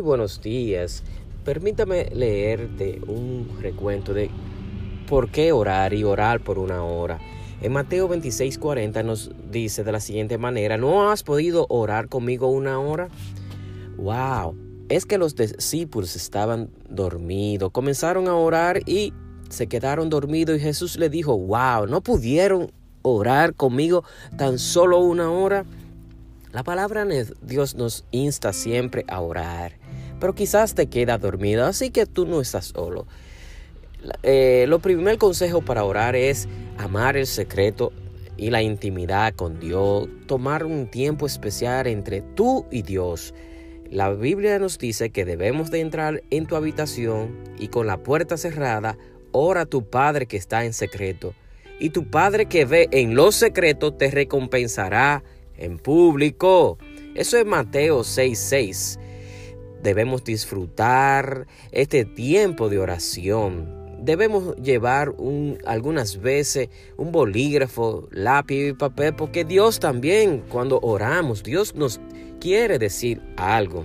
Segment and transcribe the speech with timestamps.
[0.00, 1.02] Buenos días.
[1.44, 4.30] Permítame leerte un recuento de
[5.06, 7.18] por qué orar y orar por una hora.
[7.60, 12.80] En Mateo 26:40 nos dice de la siguiente manera, ¿no has podido orar conmigo una
[12.80, 13.08] hora?
[13.98, 14.56] ¡Wow!
[14.88, 19.12] Es que los discípulos estaban dormidos, comenzaron a orar y
[19.50, 22.72] se quedaron dormidos y Jesús le dijo, wow, ¿no pudieron
[23.02, 24.04] orar conmigo
[24.38, 25.66] tan solo una hora?
[26.52, 29.79] La palabra de Dios nos insta siempre a orar,
[30.20, 33.06] pero quizás te queda dormido, así que tú no estás solo.
[34.22, 37.92] Eh, lo primer consejo para orar es amar el secreto
[38.36, 43.34] y la intimidad con Dios, tomar un tiempo especial entre tú y Dios.
[43.90, 48.36] La Biblia nos dice que debemos de entrar en tu habitación y con la puerta
[48.36, 48.96] cerrada,
[49.32, 51.34] ora a tu Padre que está en secreto.
[51.78, 55.22] Y tu Padre que ve en lo secreto te recompensará
[55.56, 56.78] en público.
[57.14, 58.98] Eso es Mateo 6:6.
[59.82, 63.80] Debemos disfrutar este tiempo de oración.
[64.02, 71.42] Debemos llevar un, algunas veces un bolígrafo, lápiz y papel, porque Dios también, cuando oramos,
[71.42, 72.00] Dios nos
[72.40, 73.84] quiere decir algo.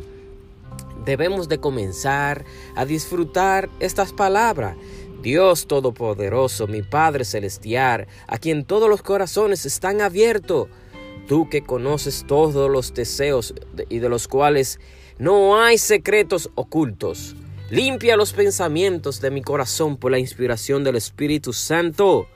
[1.06, 4.76] Debemos de comenzar a disfrutar estas palabras.
[5.22, 10.68] Dios Todopoderoso, mi Padre Celestial, a quien todos los corazones están abiertos
[11.28, 13.54] tú que conoces todos los deseos
[13.90, 14.80] y de los cuales
[15.18, 17.36] no hay secretos ocultos.
[17.70, 22.28] Limpia los pensamientos de mi corazón por la inspiración del Espíritu Santo,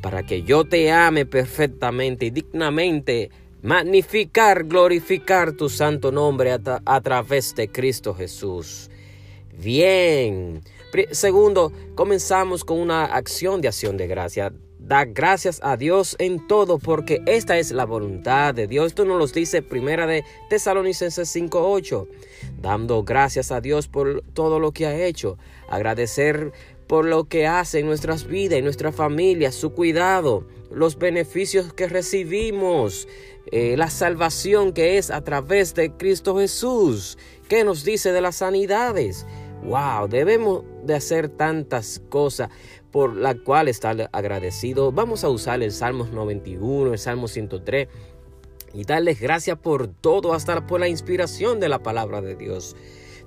[0.00, 3.30] para que yo te ame perfectamente y dignamente,
[3.62, 8.90] magnificar, glorificar tu santo nombre a, través de Cristo Jesús.
[9.58, 10.62] Bien.
[11.10, 14.52] Segundo, comenzamos con una acción de acción de gracia.
[14.90, 18.88] Da gracias a Dios en todo porque esta es la voluntad de Dios.
[18.88, 22.08] Esto nos lo dice primera de Tesalonicenses 5.8.
[22.60, 25.38] Dando gracias a Dios por todo lo que ha hecho.
[25.68, 26.50] Agradecer
[26.88, 31.86] por lo que hace en nuestras vidas, en nuestra familia, su cuidado, los beneficios que
[31.86, 33.06] recibimos,
[33.52, 37.16] eh, la salvación que es a través de Cristo Jesús.
[37.48, 39.24] ¿Qué nos dice de las sanidades?
[39.62, 42.48] Wow, debemos de hacer tantas cosas
[42.90, 44.92] por la cual estar agradecido.
[44.92, 47.88] Vamos a usar el Salmo 91, el Salmo 103
[48.72, 52.76] y darles gracias por todo, hasta por la inspiración de la palabra de Dios.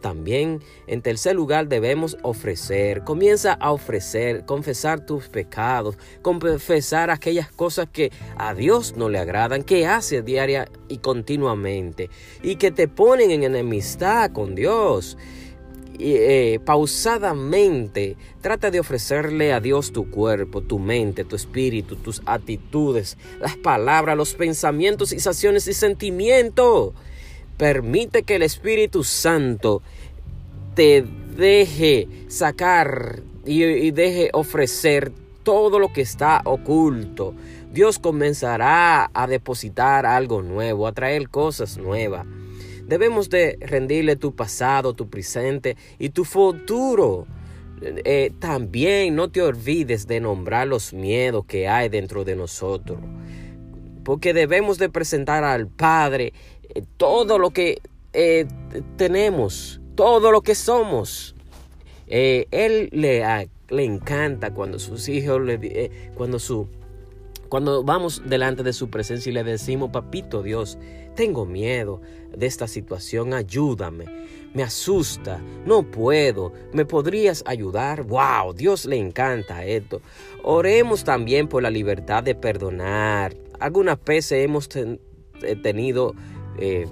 [0.04, 3.06] También, en tercer lugar, debemos ofrecer.
[3.06, 9.64] Comienza a ofrecer, confesar tus pecados, confesar aquellas cosas que a Dios no le agradan,
[9.64, 12.10] que hace diaria y continuamente
[12.42, 15.18] y que te ponen en enemistad con Dios.
[16.00, 23.18] Eh, pausadamente trata de ofrecerle a Dios tu cuerpo, tu mente, tu espíritu, tus actitudes,
[23.40, 26.94] las palabras, los pensamientos, y acciones y sentimientos.
[27.58, 29.84] Permite que el Espíritu Santo
[30.74, 31.06] te
[31.38, 35.12] deje sacar y deje ofrecer
[35.44, 37.36] todo lo que está oculto.
[37.72, 42.26] Dios comenzará a depositar algo nuevo, a traer cosas nuevas.
[42.88, 47.28] Debemos de rendirle tu pasado, tu presente y tu futuro.
[47.82, 53.00] Eh, también no te olvides de nombrar los miedos que hay dentro de nosotros.
[54.04, 56.34] Porque debemos de presentar al Padre
[56.76, 58.46] eh, todo lo que eh,
[58.98, 61.36] tenemos, todo lo que somos.
[62.08, 66.68] él le, le, encanta cuando sus hijos, le, cuando su
[67.54, 70.80] cuando vamos delante de su presencia y le decimos, papito Dios,
[71.16, 72.02] tengo miedo
[72.36, 74.06] de esta situación, ayúdame,
[74.56, 78.06] me asusta, no puedo, ¿me podrías ayudar?
[78.06, 78.56] ¡Wow!
[78.56, 80.02] Dios le encanta esto.
[80.42, 83.36] Oremos también por la libertad de perdonar.
[83.60, 84.98] Algunas veces hemos eh,
[85.62, 86.16] tenido
[86.58, 86.88] eh,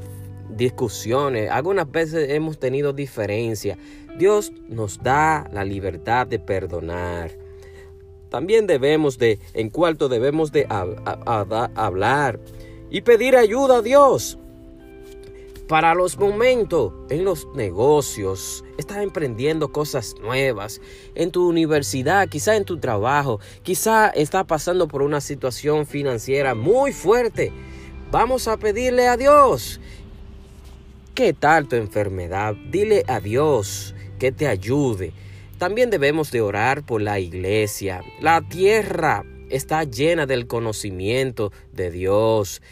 [0.52, 3.80] discusiones, algunas veces hemos tenido diferencias.
[4.20, 7.41] Dios nos da la libertad de perdonar.
[8.32, 10.66] También debemos de, en cuarto, debemos de
[11.76, 12.40] hablar
[12.90, 14.38] y pedir ayuda a Dios.
[15.68, 20.80] Para los momentos en los negocios, estás emprendiendo cosas nuevas,
[21.14, 26.94] en tu universidad, quizá en tu trabajo, quizá estás pasando por una situación financiera muy
[26.94, 27.52] fuerte.
[28.12, 29.82] Vamos a pedirle a Dios.
[31.14, 32.56] ¿Qué tal tu enfermedad?
[32.70, 35.12] Dile a Dios que te ayude.
[35.62, 38.02] También debemos de orar por la iglesia.
[38.20, 42.64] La tierra está llena del conocimiento de Dios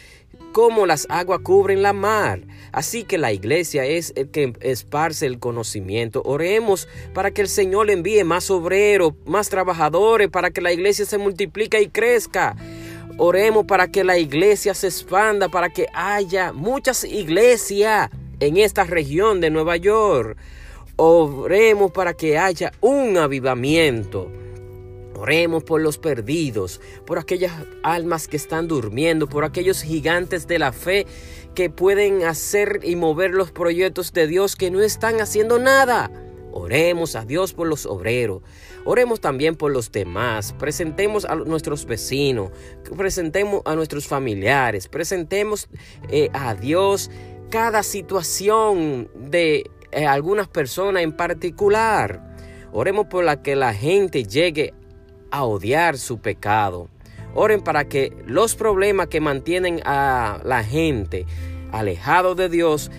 [0.50, 2.40] como las aguas cubren la mar.
[2.72, 6.20] Así que la iglesia es el que esparce el conocimiento.
[6.24, 11.16] Oremos para que el Señor envíe más obreros, más trabajadores, para que la iglesia se
[11.16, 12.56] multiplique y crezca.
[13.18, 18.10] Oremos para que la iglesia se expanda, para que haya muchas iglesias
[18.40, 20.36] en esta región de Nueva York.
[21.02, 24.30] Oremos para que haya un avivamiento.
[25.14, 27.52] Oremos por los perdidos, por aquellas
[27.82, 31.06] almas que están durmiendo, por aquellos gigantes de la fe
[31.54, 36.10] que pueden hacer y mover los proyectos de Dios que no están haciendo nada.
[36.52, 38.42] Oremos a Dios por los obreros.
[38.84, 40.52] Oremos también por los demás.
[40.58, 42.50] Presentemos a nuestros vecinos.
[42.94, 44.86] Presentemos a nuestros familiares.
[44.86, 45.70] Presentemos
[46.10, 47.10] eh, a Dios
[47.48, 52.22] cada situación de eh, algunas personas en particular.
[52.72, 54.74] Oremos por la que la gente llegue
[55.30, 56.88] a odiar su pecado.
[57.34, 61.26] Oren para que los problemas que mantienen a la gente
[61.70, 62.90] alejado de Dios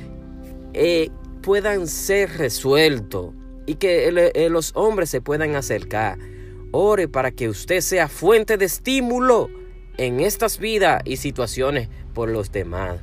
[0.74, 1.10] eh,
[1.42, 3.34] puedan ser resueltos
[3.66, 6.18] y que eh, los hombres se puedan acercar.
[6.72, 9.50] Ore para que usted sea fuente de estímulo
[9.98, 13.02] en estas vidas y situaciones por los demás.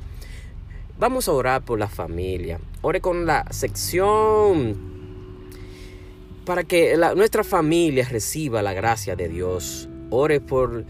[0.99, 2.59] Vamos a orar por la familia.
[2.81, 4.77] Ore con la sección
[6.45, 9.88] para que nuestra familia reciba la gracia de Dios.
[10.11, 10.85] Ore por,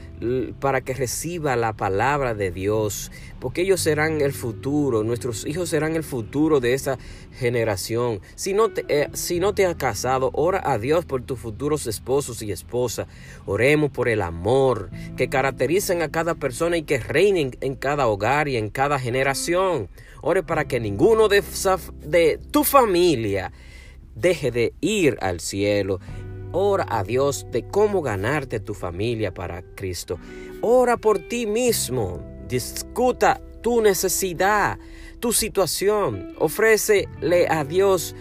[0.60, 5.96] para que reciba la palabra de Dios, porque ellos serán el futuro, nuestros hijos serán
[5.96, 6.98] el futuro de esa
[7.34, 8.22] generación.
[8.36, 11.88] Si no te, eh, si no te has casado, ora a Dios por tus futuros
[11.88, 13.08] esposos y esposas.
[13.46, 18.48] Oremos por el amor que caracterizan a cada persona y que reinen en cada hogar
[18.48, 19.90] y en cada generación.
[20.22, 21.44] Ore para que ninguno de,
[22.06, 23.52] de tu familia
[24.16, 26.00] deje de ir al cielo.
[26.52, 30.20] Ora a Dios de cómo ganarte tu familia para Cristo.
[30.62, 32.24] Ora por ti mismo.
[32.48, 34.80] Discuta tu necesidad,
[35.20, 36.34] tu situación.
[36.40, 38.16] Ofrécele a Dios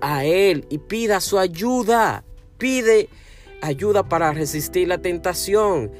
[0.00, 2.24] a Él y pida su ayuda.
[2.58, 3.08] Pide
[3.62, 5.92] ayuda para resistir la tentación.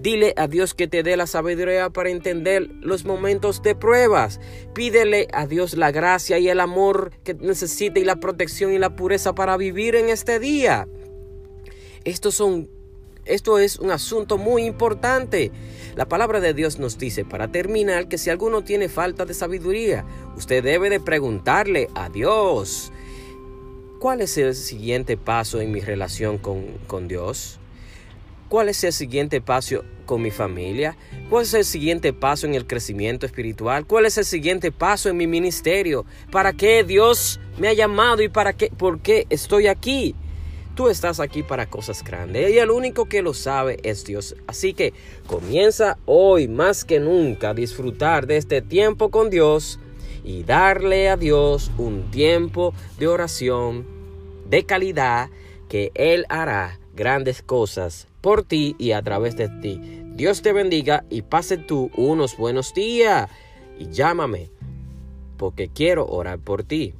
[0.00, 4.40] Dile a Dios que te dé la sabiduría para entender los momentos de pruebas.
[4.72, 8.94] Pídele a Dios la gracia y el amor que necesita y la protección y la
[8.94, 10.86] pureza para vivir en este día.
[12.08, 15.52] Esto, es un asunto muy importante.
[15.94, 20.06] La palabra de Dios nos dice, para terminar, que si alguno tiene falta de sabiduría,
[20.34, 22.92] usted debe de preguntarle a Dios.
[24.00, 27.60] ¿Cuál es el siguiente paso en mi relación con, con Dios?
[28.48, 30.96] ¿Cuál es el siguiente paso con mi familia?
[31.28, 33.86] ¿Cuál es el siguiente paso en el crecimiento espiritual?
[33.86, 36.06] ¿Cuál es el siguiente paso en mi ministerio?
[36.32, 40.14] ¿Para qué Dios me ha llamado y para qué, por qué estoy aquí?
[40.78, 44.36] Tú estás aquí para cosas grandes y el único que lo sabe es Dios.
[44.46, 44.94] Así que
[45.26, 49.80] comienza hoy más que nunca a disfrutar de este tiempo con Dios
[50.22, 53.88] y darle a Dios un tiempo de oración
[54.48, 55.30] de calidad
[55.68, 59.80] que Él hará grandes cosas por ti y a través de ti.
[60.14, 63.28] Dios te bendiga y pase tú unos buenos días
[63.80, 64.48] y llámame
[65.38, 66.94] porque quiero orar por ti.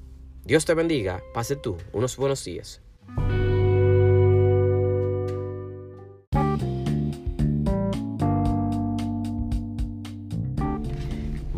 [0.44, 2.82] Dios te bendiga, pase tú unos buenos días.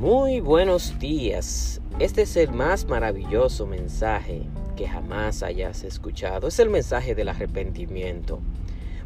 [0.01, 1.79] Muy buenos días.
[1.99, 4.45] Este es el más maravilloso mensaje
[4.75, 6.49] que jamás hayas escuchado.
[6.49, 8.41] Es el mensaje del arrepentimiento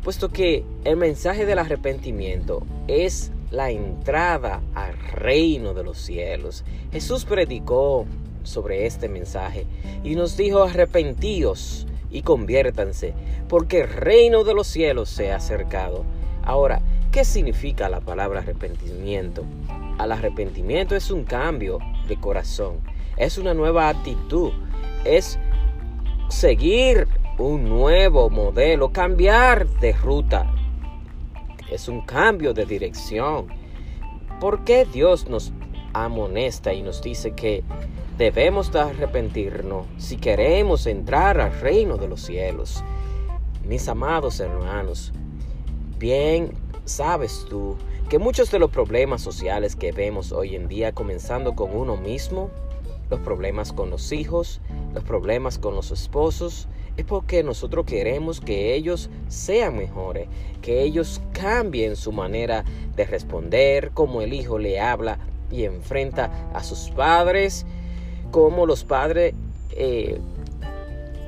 [0.04, 6.62] puesto que el mensaje del arrepentimiento es la entrada al reino de los cielos.
[6.92, 8.06] Jesús predicó
[8.44, 9.66] sobre este mensaje
[10.04, 13.14] y nos dijo arrepentíos y conviértanse,
[13.48, 16.04] porque el reino de los cielos se ha acercado.
[16.44, 19.44] Ahora, ¿qué significa la palabra arrepentimiento?
[19.98, 22.80] Al arrepentimiento es un cambio de corazón,
[23.16, 24.52] es una nueva actitud,
[25.04, 25.38] es
[26.28, 27.06] seguir
[27.38, 30.50] un nuevo modelo, cambiar de ruta.
[31.70, 33.48] Es un cambio de dirección.
[34.40, 35.52] ¿Por qué Dios nos
[35.92, 37.64] amonesta y nos dice que
[38.18, 42.84] debemos de arrepentirnos si queremos entrar al reino de los cielos?
[43.64, 45.12] Mis amados hermanos,
[45.98, 46.52] bien
[46.84, 47.76] sabes tú
[48.08, 52.50] que muchos de los problemas sociales que vemos hoy en día, comenzando con uno mismo,
[53.10, 54.60] los problemas con los hijos,
[54.94, 60.28] los problemas con los esposos, es porque nosotros queremos que ellos sean mejores,
[60.62, 65.18] que ellos cambien su manera de responder, como el hijo le habla
[65.50, 67.66] y enfrenta a sus padres,
[68.30, 69.34] como los padres
[69.70, 70.18] eh,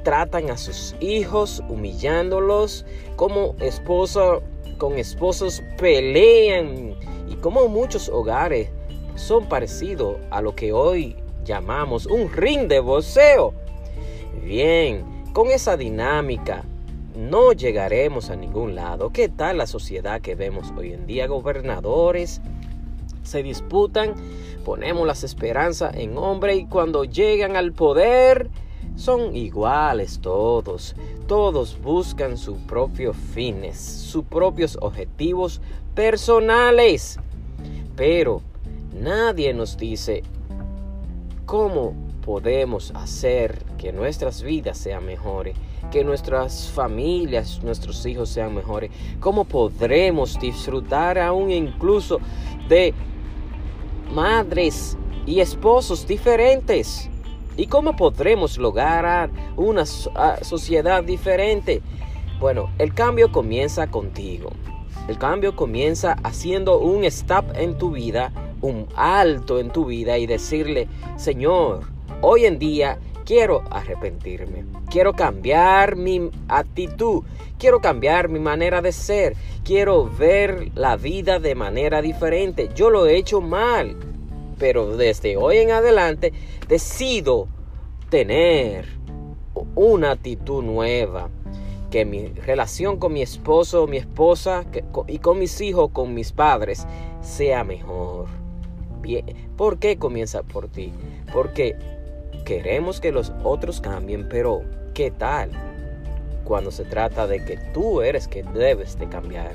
[0.04, 2.85] tratan a sus hijos humillándolos,
[3.16, 4.42] como esposo
[4.78, 6.95] con esposos pelean
[7.28, 8.71] y como muchos hogares
[9.14, 13.54] son parecidos a lo que hoy llamamos un ring de boxeo.
[14.42, 16.64] Bien, con esa dinámica
[17.16, 19.11] no llegaremos a ningún lado.
[19.11, 21.26] ¿Qué tal la sociedad que vemos hoy en día?
[21.26, 22.42] Gobernadores
[23.23, 24.14] se disputan,
[24.64, 28.50] ponemos las esperanzas en hombre y cuando llegan al poder
[28.96, 30.96] son iguales todos.
[31.26, 35.60] Todos buscan sus propios fines, sus propios objetivos
[35.94, 37.18] personales.
[37.94, 38.42] Pero
[38.92, 40.22] nadie nos dice
[41.44, 45.56] cómo podemos hacer que nuestras vidas sean mejores,
[45.92, 52.18] que nuestras familias, nuestros hijos sean mejores, cómo podremos disfrutar aún incluso
[52.68, 52.92] de
[54.12, 57.08] madres y esposos diferentes.
[57.56, 61.80] ¿Y cómo podremos lograr una sociedad diferente?
[62.38, 64.50] Bueno, el cambio comienza contigo.
[65.08, 70.26] El cambio comienza haciendo un stop en tu vida, un alto en tu vida y
[70.26, 71.84] decirle, Señor,
[72.20, 77.22] hoy en día quiero arrepentirme, quiero cambiar mi actitud,
[77.58, 82.68] quiero cambiar mi manera de ser, quiero ver la vida de manera diferente.
[82.75, 83.96] Yo lo he hecho mal,
[84.58, 86.32] pero desde hoy en adelante
[86.68, 87.48] decido
[88.10, 88.86] tener
[89.75, 91.30] una actitud nueva.
[91.90, 94.64] Que mi relación con mi esposo, mi esposa
[95.06, 96.86] y con mis hijos, con mis padres,
[97.22, 98.26] sea mejor.
[99.56, 100.92] ¿por qué comienza por ti?
[101.32, 101.76] Porque
[102.44, 104.62] queremos que los otros cambien, pero
[104.94, 105.50] ¿qué tal
[106.44, 109.54] cuando se trata de que tú eres que debes de cambiar?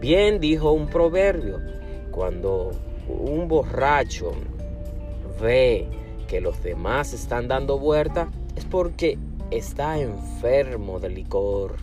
[0.00, 1.60] Bien dijo un proverbio,
[2.10, 2.72] cuando
[3.08, 4.32] un borracho
[5.40, 5.86] ve
[6.28, 9.18] que los demás están dando vuelta, es porque
[9.50, 11.76] está enfermo de licor.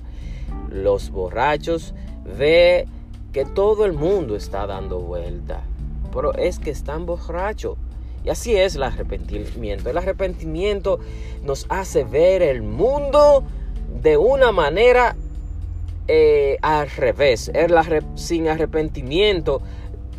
[0.70, 1.94] Los borrachos
[2.38, 2.88] ve
[3.32, 5.62] que todo el mundo está dando vuelta,
[6.14, 7.78] pero es que están borrachos.
[8.24, 9.90] Y así es el arrepentimiento.
[9.90, 11.00] El arrepentimiento
[11.44, 13.44] nos hace ver el mundo
[14.02, 15.16] de una manera
[16.08, 17.52] eh, al revés.
[18.16, 19.62] sin arrepentimiento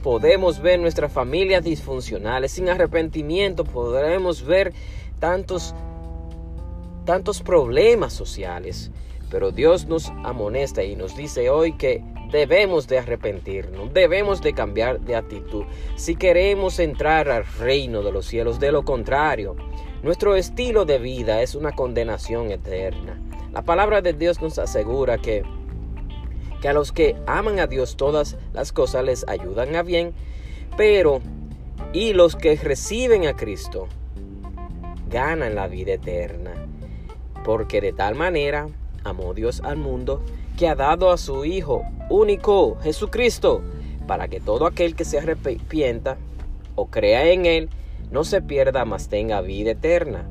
[0.03, 2.53] podemos ver nuestras familias disfuncionales.
[2.53, 4.73] Sin arrepentimiento podremos ver
[5.19, 5.75] tantos,
[7.05, 8.91] tantos problemas sociales.
[9.31, 15.01] Pero Dios nos amonesta y nos dice hoy que debemos de arrepentirnos, debemos de cambiar
[15.01, 15.65] de actitud
[15.97, 18.61] si queremos entrar al reino de los cielos.
[18.61, 19.57] De lo contrario,
[20.03, 23.21] nuestro estilo de vida es una condenación eterna.
[23.53, 25.45] La palabra de Dios nos asegura que
[26.62, 30.14] que a los que aman a Dios todas las cosas les ayudan a bien,
[30.76, 31.21] pero
[31.92, 33.88] y los que reciben a Cristo
[35.11, 36.52] ganan la vida eterna,
[37.45, 38.69] porque de tal manera
[39.02, 40.23] amó Dios al mundo
[40.57, 43.61] que ha dado a su Hijo único, Jesucristo,
[44.07, 46.16] para que todo aquel que se arrepienta
[46.76, 47.71] o crea en Él
[48.12, 50.28] no se pierda, mas tenga vida eterna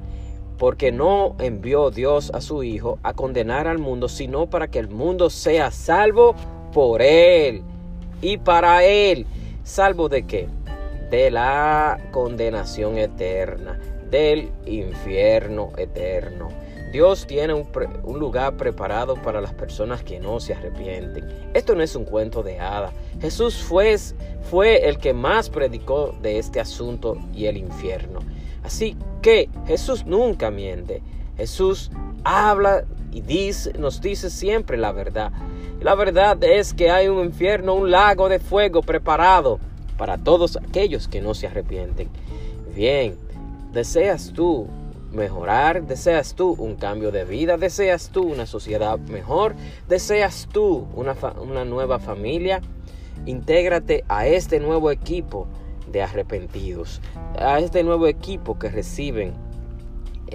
[0.61, 4.89] porque no envió Dios a su Hijo a condenar al mundo, sino para que el
[4.89, 6.35] mundo sea salvo
[6.71, 7.63] por Él
[8.21, 9.25] y para Él.
[9.63, 10.47] ¿Salvo de qué?
[11.09, 13.79] De la condenación eterna,
[14.11, 16.49] del infierno eterno.
[16.91, 21.27] Dios tiene un, lugar preparado para las personas que no se arrepienten.
[21.55, 22.93] Esto no es un cuento de hada.
[23.19, 23.97] Jesús fue,
[24.51, 28.19] fue el que más predicó de este asunto y el infierno.
[28.63, 31.01] Así que Jesús nunca miente.
[31.37, 31.91] Jesús
[32.23, 33.23] habla y
[33.77, 35.31] nos dice siempre la verdad.
[35.81, 39.59] la verdad es que hay un infierno, un lago de fuego preparado
[39.97, 42.09] para todos aquellos que no se arrepienten.
[42.75, 43.17] Bien,
[43.73, 44.67] ¿deseas tú
[45.11, 45.85] mejorar?
[45.85, 47.57] ¿Deseas tú un cambio de vida?
[47.57, 49.55] ¿Deseas tú una sociedad mejor?
[49.89, 52.61] ¿Deseas tú una, una nueva familia?
[53.25, 55.47] Intégrate a este nuevo equipo
[55.91, 57.01] de arrepentidos,
[57.37, 59.33] a este nuevo equipo que reciben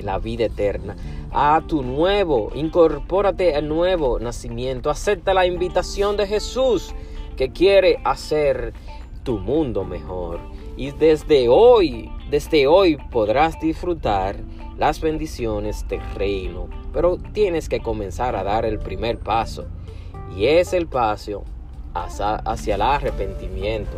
[0.03, 0.97] la vida eterna,
[1.33, 6.95] a tu nuevo, incorpórate al nuevo nacimiento, acepta la invitación de Jesús
[7.37, 8.73] que quiere hacer
[9.23, 10.41] tu mundo mejor.
[10.77, 14.37] Y desde hoy, desde hoy podrás disfrutar
[14.77, 19.67] las bendiciones del reino, pero tienes que comenzar a dar el primer paso.
[20.37, 21.45] Y es el paso
[21.95, 23.97] hacia, hacia el arrepentimiento.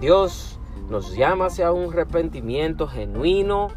[0.00, 0.57] Dios
[0.88, 3.68] nos llama hacia un arrepentimiento genuino,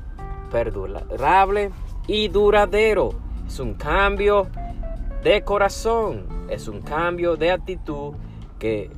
[0.50, 1.72] perdurable
[2.08, 3.12] y duradero.
[3.48, 4.48] Es un cambio
[5.24, 8.14] de corazón, es un cambio de actitud
[8.60, 8.90] que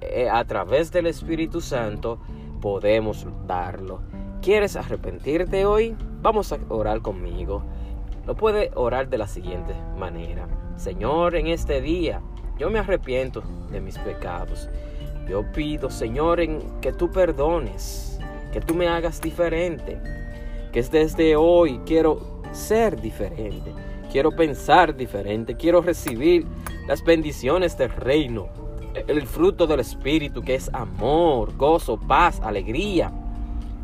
[0.00, 2.18] eh, a través del Espíritu Santo
[2.60, 4.00] podemos darlo.
[4.40, 5.96] ¿Quieres arrepentirte hoy?
[6.22, 7.62] Vamos a orar conmigo.
[8.26, 10.46] Lo puede orar de la siguiente manera.
[10.76, 12.20] Señor, en este día
[12.58, 14.68] yo me arrepiento de mis pecados.
[15.28, 18.18] Yo pido, Señor, en que tú perdones,
[18.52, 19.98] que tú me hagas diferente,
[20.72, 23.72] que desde hoy quiero ser diferente,
[24.10, 26.46] quiero pensar diferente, quiero recibir
[26.86, 28.48] las bendiciones del reino
[29.06, 33.12] el fruto del Espíritu que es amor, gozo, paz, alegría,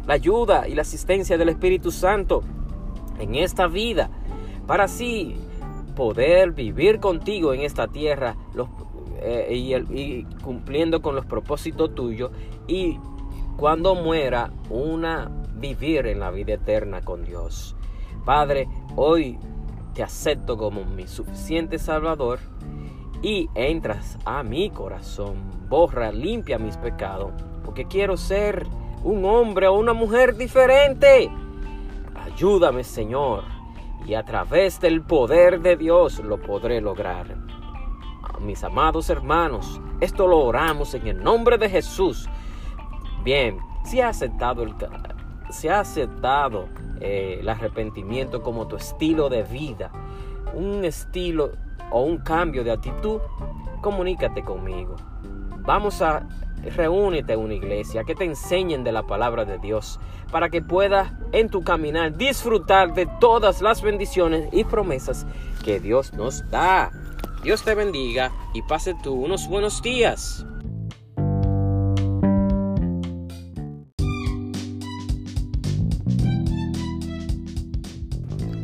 [0.06, 2.42] la ayuda y la asistencia del Espíritu Santo
[3.18, 4.10] en esta vida,
[4.66, 5.36] para así
[5.94, 8.36] poder vivir contigo en esta tierra
[9.24, 12.30] eh, y, cumpliendo con los propósitos tuyos
[12.66, 12.98] y
[13.56, 17.76] cuando muera una vivir en la vida eterna con Dios.
[18.24, 19.38] Padre, hoy
[19.94, 22.40] te acepto como mi suficiente Salvador
[23.22, 25.36] y entras a mi corazón.
[25.68, 27.32] Borra, limpia mis pecados,
[27.64, 28.66] porque quiero ser
[29.04, 31.30] un hombre o una mujer diferente.
[32.14, 33.44] Ayúdame, Señor,
[34.06, 37.36] y a través del poder de Dios lo podré lograr.
[38.42, 42.28] Mis amados hermanos, esto lo oramos en el nombre de Jesús.
[43.22, 44.74] Bien, si ha aceptado el,
[45.50, 46.68] si aceptado
[47.00, 49.92] eh, el arrepentimiento como tu estilo de vida,
[50.54, 51.52] un estilo
[51.90, 53.20] o un cambio de actitud,
[53.80, 54.96] comunícate conmigo.
[55.64, 56.26] Vamos a
[56.70, 59.98] reúnete a una iglesia que te enseñen de la palabra de Dios
[60.30, 65.26] para que puedas en tu caminar disfrutar de todas las bendiciones y promesas
[65.64, 66.90] que Dios nos da.
[67.42, 70.46] Dios te bendiga y pase tú unos buenos días.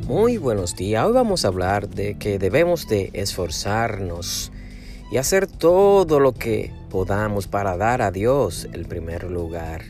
[0.07, 1.05] Muy buenos días.
[1.05, 4.53] Hoy vamos a hablar de que debemos de esforzarnos
[5.11, 9.83] y hacer todo lo que podamos para dar a Dios el primer lugar.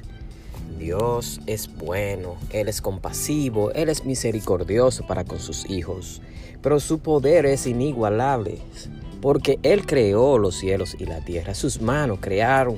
[0.79, 6.23] Dios es bueno, Él es compasivo, Él es misericordioso para con sus hijos,
[6.63, 8.59] pero su poder es inigualable,
[9.21, 12.77] porque Él creó los cielos y la tierra, sus manos crearon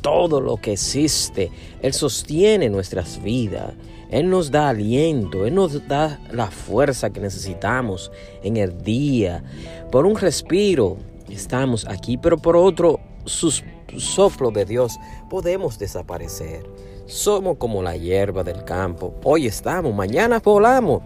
[0.00, 1.50] todo lo que existe,
[1.82, 3.74] Él sostiene nuestras vidas,
[4.12, 9.42] él nos da aliento, Él nos da la fuerza que necesitamos en el día.
[9.90, 10.98] Por un respiro
[11.30, 14.98] estamos aquí, pero por otro soplo de Dios
[15.30, 16.71] podemos desaparecer.
[17.06, 19.14] Somos como la hierba del campo.
[19.24, 21.02] Hoy estamos, mañana volamos.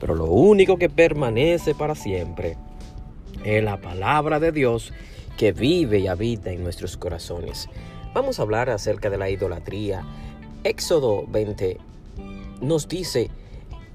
[0.00, 2.56] Pero lo único que permanece para siempre
[3.44, 4.92] es la palabra de Dios
[5.36, 7.68] que vive y habita en nuestros corazones.
[8.14, 10.04] Vamos a hablar acerca de la idolatría.
[10.62, 11.78] Éxodo 20,
[12.60, 13.30] nos dice,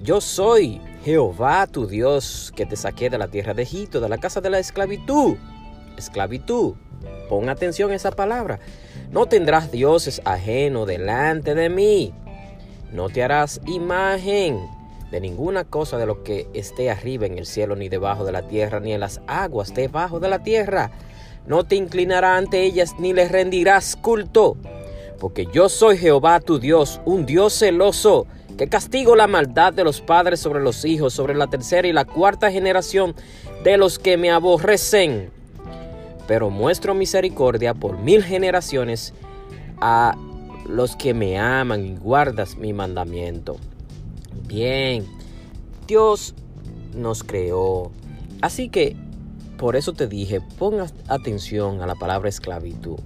[0.02, 4.18] yo soy Jehová tu Dios que te saqué de la tierra de Egipto, de la
[4.18, 5.38] casa de la esclavitud.
[5.98, 6.76] Esclavitud.
[7.30, 8.60] Pon atención a esa palabra.
[9.12, 12.14] No tendrás dioses ajeno delante de mí.
[12.92, 14.60] No te harás imagen
[15.10, 18.48] de ninguna cosa de lo que esté arriba en el cielo, ni debajo de la
[18.48, 20.92] tierra, ni en las aguas debajo de la tierra.
[21.48, 24.58] No te inclinarás ante ellas, ni les rendirás culto.
[25.20, 28.28] Porque yo soy Jehová tu Dios, un Dios celoso
[28.60, 32.06] que castigo la maldad de los padres sobre los hijos, sobre la tercera y la
[32.06, 33.16] cuarta generación
[33.64, 35.39] de los que me aborrecen.
[36.30, 39.16] Pero muestro misericordia por mil generaciones
[39.82, 40.16] a
[40.68, 43.58] los que me aman y guardas mi mandamiento.
[44.48, 45.08] Bien,
[45.88, 46.36] Dios
[46.94, 47.90] nos creó.
[48.44, 48.96] Así que
[49.58, 53.00] por eso te dije, ponga atención a la palabra esclavitud.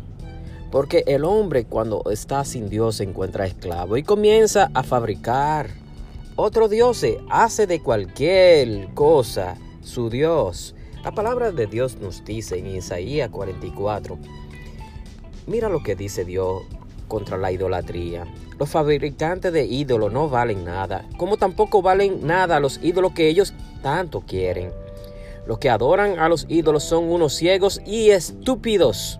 [0.69, 5.69] Porque el hombre cuando está sin Dios se encuentra esclavo y comienza a fabricar
[6.35, 10.75] otro Dios, hace de cualquier cosa su Dios.
[11.03, 14.17] La palabra de Dios nos dice en Isaías 44,
[15.47, 16.63] mira lo que dice Dios
[17.09, 18.23] contra la idolatría.
[18.57, 23.53] Los fabricantes de ídolos no valen nada, como tampoco valen nada los ídolos que ellos
[23.81, 24.71] tanto quieren.
[25.45, 29.19] Los que adoran a los ídolos son unos ciegos y estúpidos.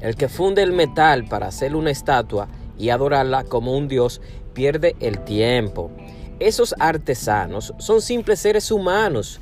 [0.00, 4.22] El que funde el metal para hacer una estatua y adorarla como un dios
[4.54, 5.90] pierde el tiempo.
[6.40, 9.38] Esos artesanos son simples seres humanos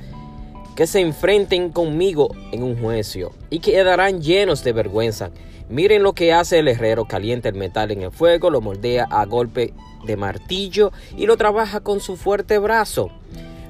[0.75, 5.31] que se enfrenten conmigo en un juicio y quedarán llenos de vergüenza.
[5.69, 9.25] Miren lo que hace el herrero, calienta el metal en el fuego, lo moldea a
[9.27, 9.73] golpe
[10.05, 13.11] de martillo y lo trabaja con su fuerte brazo.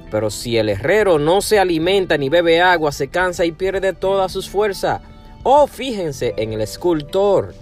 [0.09, 4.29] Pero si el herrero no se alimenta ni bebe agua, se cansa y pierde toda
[4.29, 5.01] sus fuerzas.
[5.43, 7.53] Oh, fíjense en el escultor.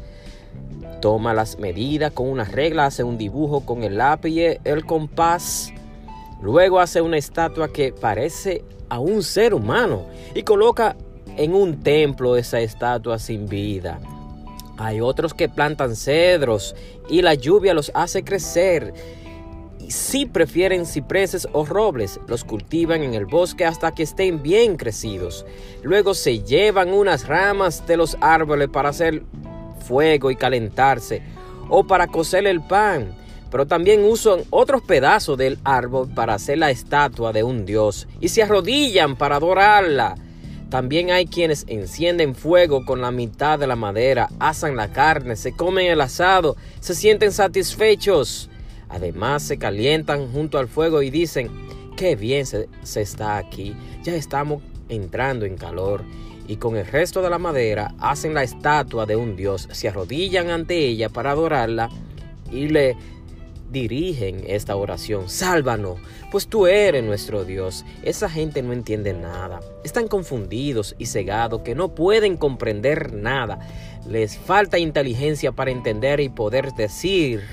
[1.02, 5.71] Toma las medidas con una regla, hace un dibujo con el lápiz el compás.
[6.41, 10.95] Luego hace una estatua que parece a un ser humano y coloca
[11.38, 13.99] en un templo esa estatua sin vida.
[14.78, 16.75] Hay otros que plantan cedros
[17.10, 18.93] y la lluvia los hace crecer
[19.89, 25.47] si prefieren cipreses o robles, los cultivan en el bosque hasta que estén bien crecidos.
[25.82, 29.23] Luego se llevan unas ramas de los árboles para hacer
[29.88, 31.23] fuego y calentarse,
[31.69, 33.15] o para cocer el pan.
[33.51, 38.29] Pero también usan otros pedazos del árbol para hacer la estatua de un dios y
[38.29, 40.15] se arrodillan para adorarla.
[40.69, 45.51] También hay quienes encienden fuego con la mitad de la madera, asan la carne, se
[45.53, 48.51] comen el asado, se sienten satisfechos.
[48.88, 51.49] Además se calientan junto al fuego y dicen,
[51.97, 56.03] qué bien se, está aquí, ya estamos entrando en calor.
[56.47, 60.49] Y con el resto de la madera hacen la estatua de un dios, se arrodillan
[60.49, 61.89] ante ella para adorarla
[62.51, 62.95] y le
[63.69, 65.29] dirigen esta oración.
[65.29, 65.99] Sálvanos,
[66.32, 67.86] pues tú eres nuestro Dios.
[68.03, 69.60] Esa gente no entiende nada.
[69.84, 73.60] Están confundidos y cegados que no pueden comprender nada.
[74.08, 77.43] Les falta inteligencia para entender y poder decir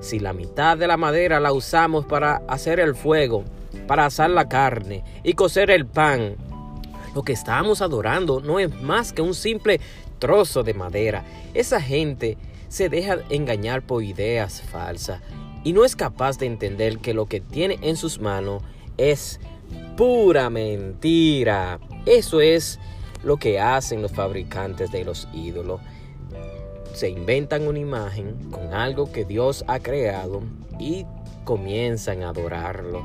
[0.00, 3.44] si la mitad de la madera la usamos para hacer el fuego,
[3.86, 6.36] para asar la carne y cocer el pan,
[7.14, 9.80] lo que estamos adorando no es más que un simple
[10.18, 11.24] trozo de madera.
[11.54, 15.20] Esa gente se deja engañar por ideas falsas
[15.64, 18.62] y no es capaz de entender que lo que tiene en sus manos
[18.96, 19.40] es
[19.96, 21.78] pura mentira.
[22.06, 22.78] Eso es
[23.22, 25.80] lo que hacen los fabricantes de los ídolos.
[26.94, 30.42] Se inventan una imagen con algo que Dios ha creado
[30.78, 31.06] y
[31.44, 33.04] comienzan a adorarlo.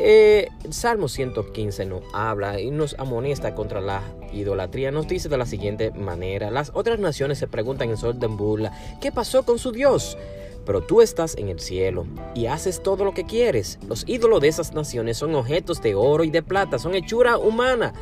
[0.00, 4.90] Eh, Salmo 115 nos habla y nos amonesta contra la idolatría.
[4.90, 8.72] Nos dice de la siguiente manera: Las otras naciones se preguntan en sol de burla:
[9.00, 10.18] ¿Qué pasó con su Dios?
[10.64, 13.78] Pero tú estás en el cielo y haces todo lo que quieres.
[13.88, 17.92] Los ídolos de esas naciones son objetos de oro y de plata, son hechura humana.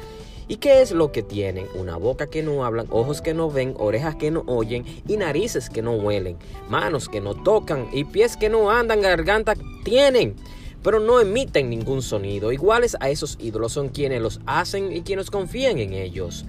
[0.48, 1.66] ¿Y qué es lo que tienen?
[1.75, 5.70] Una boca que no hablan, ojos que no ven, orejas que no oyen y narices
[5.70, 6.37] que no huelen,
[6.68, 10.35] manos que no tocan y pies que no andan, garganta tienen,
[10.83, 12.53] pero no emiten ningún sonido.
[12.53, 16.44] Iguales a esos ídolos son quienes los hacen y quienes confían en ellos.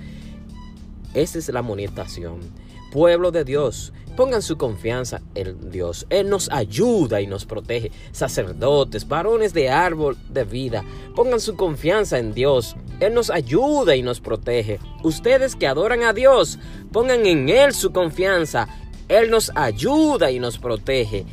[1.14, 2.40] Esa es la monetación.
[2.92, 6.06] Pueblo de Dios, Pongan su confianza en Dios.
[6.12, 7.92] Él nos ayuda y nos protege.
[8.12, 10.84] Sacerdotes, varones de árbol de vida,
[11.16, 12.76] pongan su confianza en Dios.
[13.00, 14.80] Él nos ayuda y nos protege.
[15.02, 16.60] Ustedes que adoran a Dios,
[16.92, 18.68] pongan en Él su confianza.
[19.10, 21.26] Él nos ayuda y nos protege.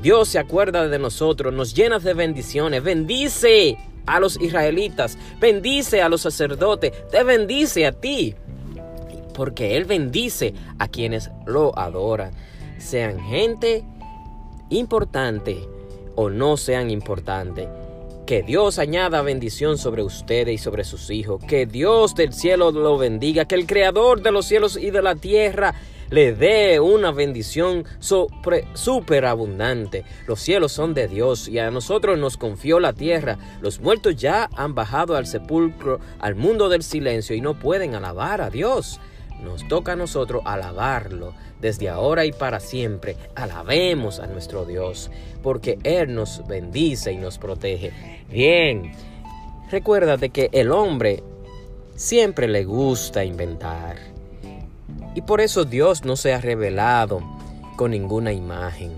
[0.00, 2.84] Dios se acuerda de nosotros, nos llena de bendiciones.
[2.84, 8.36] Bendice a los israelitas, bendice a los sacerdotes, te bendice a ti
[9.38, 12.32] porque Él bendice a quienes lo adoran,
[12.76, 13.84] sean gente
[14.68, 15.60] importante
[16.16, 17.68] o no sean importantes.
[18.26, 21.40] Que Dios añada bendición sobre ustedes y sobre sus hijos.
[21.44, 23.44] Que Dios del cielo lo bendiga.
[23.44, 25.72] Que el Creador de los cielos y de la tierra
[26.10, 30.04] le dé una bendición súper abundante.
[30.26, 33.38] Los cielos son de Dios y a nosotros nos confió la tierra.
[33.60, 38.40] Los muertos ya han bajado al sepulcro, al mundo del silencio y no pueden alabar
[38.40, 39.00] a Dios.
[39.42, 43.16] Nos toca a nosotros alabarlo desde ahora y para siempre.
[43.34, 45.10] Alabemos a nuestro Dios,
[45.42, 47.92] porque Él nos bendice y nos protege.
[48.30, 48.92] Bien,
[49.70, 51.22] recuérdate que el hombre
[51.96, 53.96] siempre le gusta inventar.
[55.14, 57.20] Y por eso Dios no se ha revelado
[57.76, 58.92] con ninguna imagen,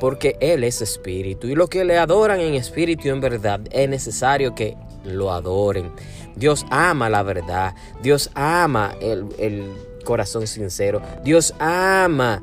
[0.00, 1.48] porque Él es espíritu.
[1.48, 5.90] Y los que le adoran en espíritu y en verdad es necesario que lo adoren.
[6.36, 7.74] Dios ama la verdad.
[8.02, 9.72] Dios ama el,
[10.04, 11.00] corazón sincero.
[11.24, 12.42] Dios ama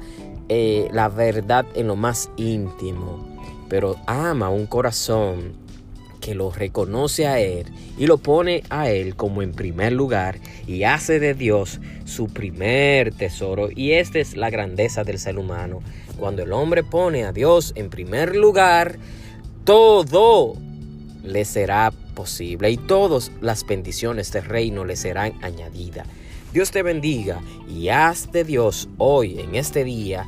[0.50, 3.28] eh, la verdad en lo más íntimo.
[3.70, 5.62] Pero ama un corazón
[6.22, 7.66] que lo reconoce a Él
[7.98, 13.14] y lo pone a Él como en primer lugar y hace de Dios su primer
[13.14, 13.70] tesoro.
[13.76, 15.82] Y esta es la grandeza del ser humano.
[16.18, 18.98] Cuando el hombre pone a Dios en primer lugar,
[19.66, 20.56] todo
[21.24, 21.92] le será
[22.40, 26.08] y todas las bendiciones del reino le serán añadidas.
[26.54, 30.26] Dios te bendiga y haz de Dios hoy, en este día,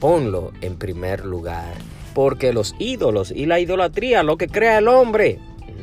[0.00, 1.74] ponlo en primer lugar.
[2.14, 5.38] Porque los ídolos y la idolatría, lo que crea el hombre,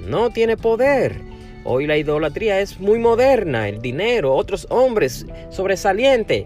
[0.08, 1.22] no tiene poder.
[1.64, 6.46] Hoy la idolatría es muy moderna, el dinero, otros hombres sobresalientes.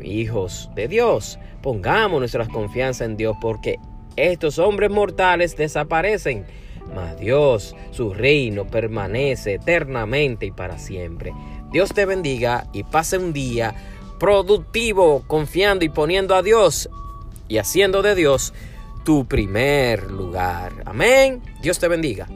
[0.00, 3.78] Hijos de Dios, pongamos nuestra confianza en Dios porque
[4.16, 6.46] estos hombres mortales desaparecen
[6.94, 11.32] mas Dios, su reino permanece eternamente y para siempre.
[11.70, 13.74] Dios te bendiga y pase un día
[14.18, 16.90] productivo, confiando y poniendo a Dios
[17.48, 18.52] y haciendo de Dios
[19.04, 20.72] tu primer lugar.
[20.84, 21.42] Amén.
[21.62, 22.26] Dios te bendiga.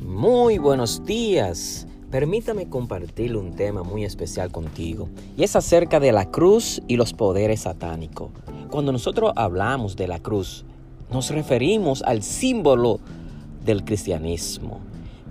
[0.00, 1.86] Muy buenos días.
[2.14, 7.12] Permítame compartir un tema muy especial contigo y es acerca de la cruz y los
[7.12, 8.30] poderes satánicos.
[8.70, 10.64] Cuando nosotros hablamos de la cruz,
[11.10, 13.00] nos referimos al símbolo
[13.64, 14.78] del cristianismo.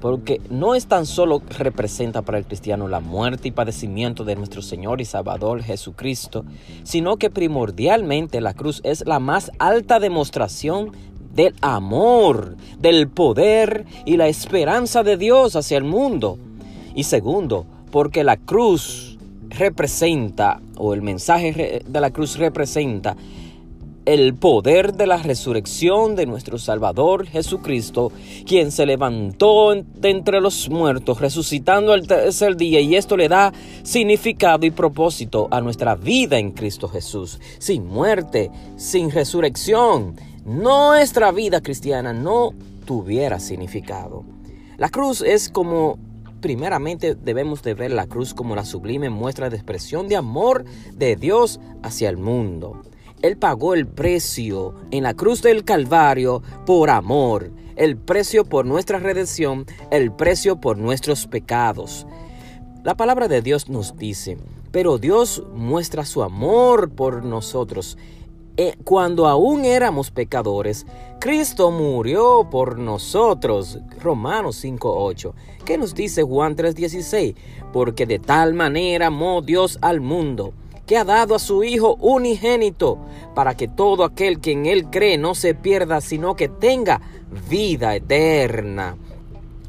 [0.01, 4.61] porque no es tan solo representa para el cristiano la muerte y padecimiento de nuestro
[4.61, 6.43] Señor y Salvador Jesucristo,
[6.83, 10.91] sino que primordialmente la cruz es la más alta demostración
[11.33, 16.37] del amor, del poder y la esperanza de Dios hacia el mundo.
[16.95, 19.17] Y segundo, porque la cruz
[19.49, 23.15] representa, o el mensaje de la cruz representa,
[24.05, 28.11] el poder de la resurrección de nuestro Salvador Jesucristo,
[28.45, 33.53] quien se levantó de entre los muertos, resucitando el tercer día, y esto le da
[33.83, 37.39] significado y propósito a nuestra vida en Cristo Jesús.
[37.59, 42.53] Sin muerte, sin resurrección, nuestra vida cristiana no
[42.85, 44.25] tuviera significado.
[44.77, 45.97] La cruz es como
[46.43, 51.15] primeramente debemos de ver la cruz como la sublime muestra de expresión de amor de
[51.15, 52.81] Dios hacia el mundo.
[53.21, 58.99] Él pagó el precio en la cruz del Calvario por amor, el precio por nuestra
[58.99, 62.05] redención, el precio por nuestros pecados.
[62.83, 64.37] La palabra de Dios nos dice,
[64.71, 67.97] pero Dios muestra su amor por nosotros.
[68.55, 70.85] Eh, cuando aún éramos pecadores,
[71.19, 73.79] Cristo murió por nosotros.
[73.99, 75.33] Romanos 5.8.
[75.65, 77.35] ¿Qué nos dice Juan 3.16?
[77.71, 80.53] Porque de tal manera amó Dios al mundo
[80.85, 82.99] que ha dado a su Hijo unigénito,
[83.33, 87.01] para que todo aquel que en Él cree no se pierda, sino que tenga
[87.49, 88.97] vida eterna.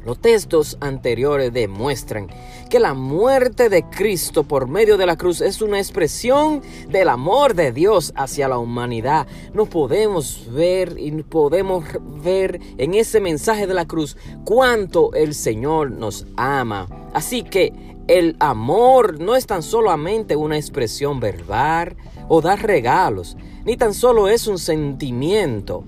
[0.05, 2.27] Los textos anteriores demuestran
[2.69, 7.53] que la muerte de Cristo por medio de la cruz es una expresión del amor
[7.53, 9.27] de Dios hacia la humanidad.
[9.53, 11.83] No podemos ver y podemos
[12.23, 16.87] ver en ese mensaje de la cruz cuánto el Señor nos ama.
[17.13, 17.73] Así que
[18.07, 21.95] el amor no es tan solamente una expresión verbal
[22.27, 25.83] o dar regalos, ni tan solo es un sentimiento,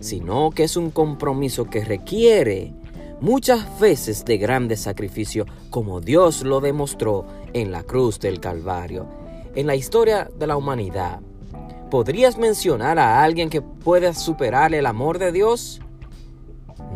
[0.00, 2.74] sino que es un compromiso que requiere
[3.20, 9.06] muchas veces de grande sacrificio, como Dios lo demostró en la cruz del Calvario.
[9.54, 11.20] En la historia de la humanidad,
[11.90, 15.80] ¿podrías mencionar a alguien que pueda superar el amor de Dios?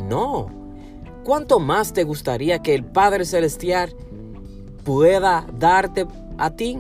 [0.08, 0.50] No.
[1.24, 3.94] ¿Cuánto más te gustaría que el Padre Celestial
[4.84, 6.06] pueda darte
[6.38, 6.78] a ti?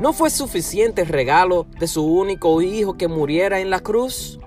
[0.00, 4.38] ¿No fue suficiente el regalo de su único hijo que muriera en la cruz?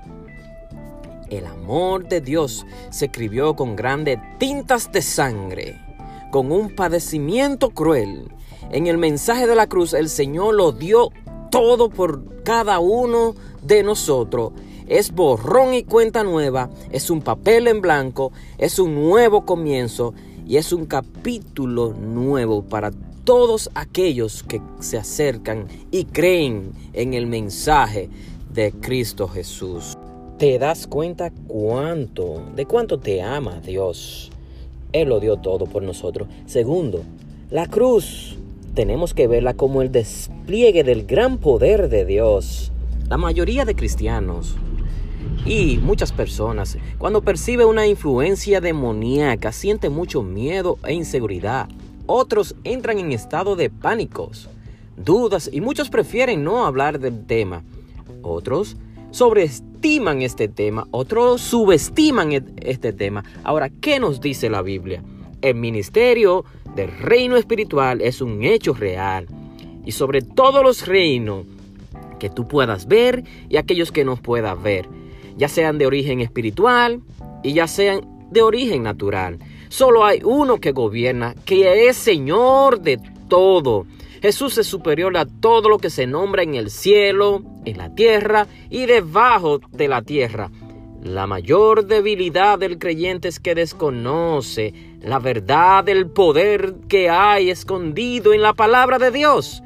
[1.32, 5.80] El amor de Dios se escribió con grandes tintas de sangre,
[6.30, 8.30] con un padecimiento cruel.
[8.70, 11.10] En el mensaje de la cruz el Señor lo dio
[11.50, 14.52] todo por cada uno de nosotros.
[14.88, 20.14] Es borrón y cuenta nueva, es un papel en blanco, es un nuevo comienzo
[20.46, 22.92] y es un capítulo nuevo para
[23.24, 28.10] todos aquellos que se acercan y creen en el mensaje
[28.54, 29.98] de Cristo Jesús.
[30.42, 34.32] ¿Te das cuenta cuánto, de cuánto te ama Dios?
[34.92, 36.28] Él lo dio todo por nosotros.
[36.48, 37.04] Segundo,
[37.52, 38.40] la cruz
[38.74, 42.72] tenemos que verla como el despliegue del gran poder de Dios.
[43.08, 44.56] La mayoría de cristianos
[45.46, 51.70] y muchas personas, cuando percibe una influencia demoníaca, siente mucho miedo e inseguridad.
[52.08, 54.50] Otros entran en estado de pánicos,
[54.98, 57.64] dudas y muchos prefieren no hablar del tema.
[58.24, 58.76] Otros
[59.82, 63.24] sobreestiman este tema, otros subestiman e-, este tema.
[63.44, 65.04] Ahora, ¿qué nos dice la Biblia?
[65.42, 69.26] El ministerio del reino espiritual es un hecho real.
[69.84, 71.46] Y sobre todos los reinos
[72.20, 74.88] que tú puedas ver y aquellos que no puedas ver
[75.36, 77.02] ya sean de origen espiritual
[77.42, 79.40] y ya sean de origen natural.
[79.70, 83.88] Solo hay uno que gobierna, que es Señor de todo.
[84.22, 88.48] Jesús es superior a todo lo que se nombra en el cielo, en la tierra
[88.70, 90.52] y debajo de la tierra.
[91.02, 98.34] La mayor debilidad del creyente es que desconoce la verdad del poder que hay escondido
[98.34, 99.64] en la palabra de Dios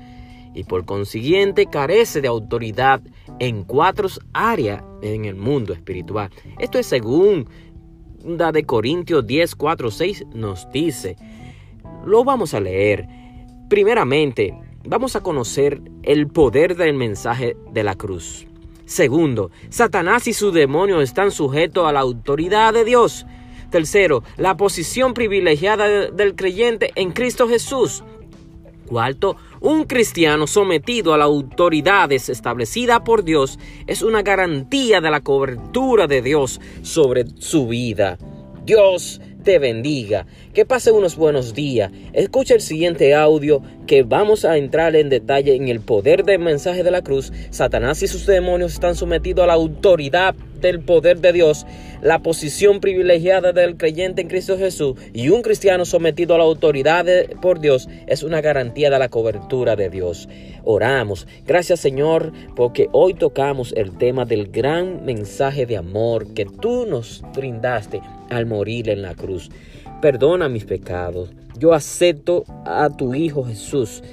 [0.54, 3.02] y por consiguiente carece de autoridad
[3.39, 6.30] en cuatro áreas en el mundo espiritual.
[6.58, 7.50] Esto es según
[8.24, 11.18] la de Corintios 10, 4, 6 nos dice.
[12.06, 13.25] Lo vamos a leer.
[13.69, 14.54] Primeramente,
[14.86, 18.45] vamos a conocer el poder del mensaje de la cruz.
[18.86, 23.25] Segundo, Satanás y su demonio están sujetos a la autoridad de Dios.
[23.71, 28.04] Tercero, la posición privilegiada del creyente en Cristo Jesús.
[28.86, 35.21] Cuarto, un cristiano sometido a las autoridades establecidas por Dios es una garantía de la
[35.21, 38.19] cobertura de Dios sobre su vida.
[38.63, 40.26] Dios te bendiga.
[40.54, 41.92] Que pase unos buenos días.
[42.12, 46.84] Escucha el siguiente audio que vamos a entrar en detalle en el poder del mensaje
[46.84, 47.32] de la cruz.
[47.50, 51.65] Satanás y sus demonios están sometidos a la autoridad ante el poder de Dios,
[52.02, 57.06] la posición privilegiada del creyente en Cristo Jesús y un cristiano sometido a la autoridad
[57.41, 60.30] por Dios es una garantía de la cobertura de Dios.
[60.63, 61.28] Oramos.
[61.45, 67.21] Gracias Señor porque hoy tocamos el tema del gran mensaje de amor que tú nos
[67.36, 69.50] brindaste al morir en la cruz.
[70.02, 71.30] Perdona mis pecados.
[71.58, 74.04] Yo acepto a tu Hijo Jesús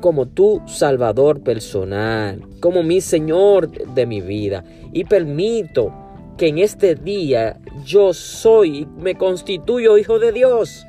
[0.00, 4.64] como tu Salvador personal, como mi Señor de mi vida.
[4.92, 5.92] Y permito
[6.36, 10.86] que en este día yo soy, me constituyo Hijo de Dios.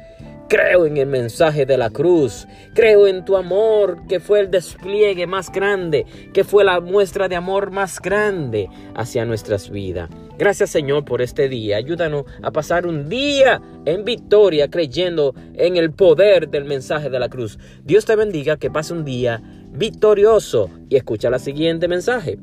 [0.49, 2.47] Creo en el mensaje de la cruz.
[2.73, 7.35] Creo en tu amor, que fue el despliegue más grande, que fue la muestra de
[7.35, 10.09] amor más grande hacia nuestras vidas.
[10.37, 11.77] Gracias Señor por este día.
[11.77, 17.27] Ayúdanos a pasar un día en victoria creyendo en el poder del mensaje de la
[17.27, 17.57] cruz.
[17.83, 22.37] Dios te bendiga, que pase un día victorioso y escucha la siguiente mensaje.